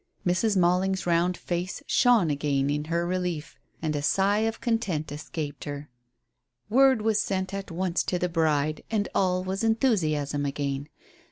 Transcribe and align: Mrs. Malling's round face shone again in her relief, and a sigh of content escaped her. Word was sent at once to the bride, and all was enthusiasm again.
Mrs. 0.25 0.57
Malling's 0.57 1.05
round 1.05 1.37
face 1.37 1.83
shone 1.85 2.31
again 2.31 2.71
in 2.71 2.85
her 2.85 3.05
relief, 3.05 3.59
and 3.83 3.95
a 3.95 4.01
sigh 4.01 4.39
of 4.39 4.59
content 4.59 5.11
escaped 5.11 5.65
her. 5.65 5.91
Word 6.71 7.03
was 7.03 7.21
sent 7.21 7.53
at 7.53 7.69
once 7.69 8.01
to 8.05 8.17
the 8.17 8.27
bride, 8.27 8.81
and 8.89 9.07
all 9.13 9.43
was 9.43 9.63
enthusiasm 9.63 10.43
again. 10.43 10.89